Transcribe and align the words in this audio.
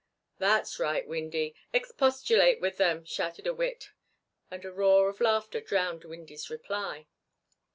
"That's 0.39 0.79
right, 0.79 1.05
Windy, 1.07 1.53
expostulate 1.71 2.59
with 2.59 2.77
them," 2.77 3.05
shouted 3.05 3.45
a 3.45 3.53
wit, 3.53 3.91
and 4.49 4.65
a 4.65 4.71
roar 4.71 5.09
of 5.09 5.21
laughter 5.21 5.61
drowned 5.61 6.05
Windy's 6.05 6.49
reply. 6.49 7.05